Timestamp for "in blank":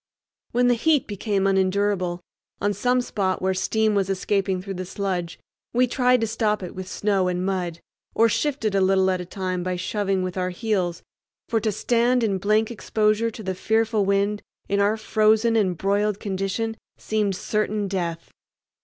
12.23-12.71